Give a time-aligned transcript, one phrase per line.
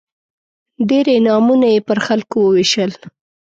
[0.89, 2.91] ډېر انعامونه یې پر خلکو ووېشل.